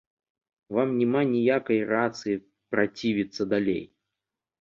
Вам 0.77 0.93
няма 1.01 1.19
ніякай 1.33 1.79
рацыі 1.95 2.37
працівіцца 2.77 3.47
далей. 3.53 3.83